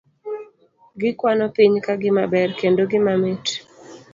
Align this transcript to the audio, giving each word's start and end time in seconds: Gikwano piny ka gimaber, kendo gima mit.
Gikwano 0.99 1.45
piny 1.55 1.75
ka 1.85 1.93
gimaber, 2.01 2.49
kendo 2.59 2.81
gima 2.91 3.13
mit. 3.23 3.45